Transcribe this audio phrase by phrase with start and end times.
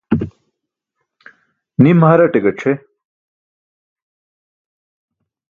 [1.81, 2.73] Nim haraṭe gac̣ʰe.